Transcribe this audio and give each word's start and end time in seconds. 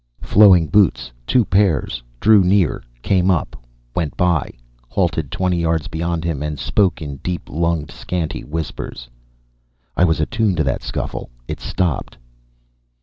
Flowing 0.23 0.65
Boots, 0.65 1.11
two 1.27 1.45
pairs, 1.45 2.01
drew 2.19 2.43
near, 2.43 2.81
came 3.03 3.29
up, 3.29 3.55
went 3.95 4.17
by, 4.17 4.51
halted 4.89 5.29
twenty 5.31 5.57
yards 5.61 5.87
beyond 5.87 6.23
him, 6.23 6.41
and 6.41 6.57
spoke 6.57 7.03
in 7.03 7.17
deep 7.17 7.47
lunged, 7.47 7.91
scanty 7.91 8.43
whispers: 8.43 9.07
"I 9.95 10.03
was 10.05 10.19
attune 10.19 10.55
to 10.55 10.63
that 10.63 10.81
scuffle; 10.81 11.29
it 11.47 11.59
stopped." 11.59 12.17